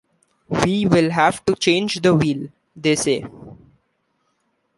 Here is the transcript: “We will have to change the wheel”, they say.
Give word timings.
“We 0.65 0.87
will 0.87 1.11
have 1.11 1.45
to 1.45 1.53
change 1.55 2.01
the 2.01 2.15
wheel”, 2.15 2.47
they 2.75 2.95
say. 2.95 3.23